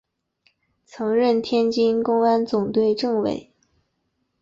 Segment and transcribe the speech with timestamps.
[0.87, 3.53] 曾任天津公安总队政委。